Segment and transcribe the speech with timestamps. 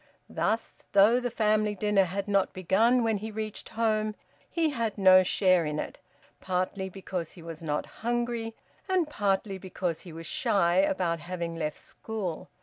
[0.31, 4.15] Thus, though the family dinner had not begun when he reached home,
[4.49, 5.99] he had no share in it,
[6.39, 8.55] partly because he was not hungry,
[8.89, 12.49] and partly because he was shy about having left school.